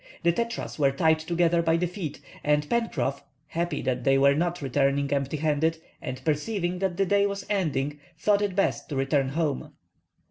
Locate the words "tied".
0.91-1.19